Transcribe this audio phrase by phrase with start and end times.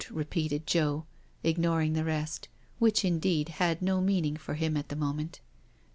[0.09, 1.05] repeated Joe,
[1.43, 2.47] ignoring the rest,
[2.79, 5.41] which indeed had no meaning for him at the moment.